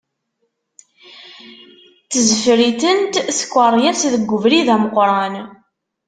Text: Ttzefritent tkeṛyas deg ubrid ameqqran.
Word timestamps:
Ttzefritent 2.03 3.13
tkeṛyas 3.39 4.01
deg 4.13 4.29
ubrid 4.35 4.67
ameqqran. 4.75 5.35